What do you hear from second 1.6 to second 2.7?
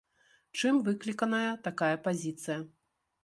такая пазіцыя?